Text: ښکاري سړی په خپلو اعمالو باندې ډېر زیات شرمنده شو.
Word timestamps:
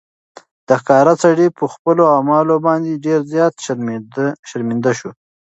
ښکاري 0.81 1.13
سړی 1.23 1.47
په 1.57 1.65
خپلو 1.73 2.03
اعمالو 2.15 2.55
باندې 2.67 3.01
ډېر 3.05 3.19
زیات 3.33 3.53
شرمنده 4.49 4.91
شو. 4.99 5.11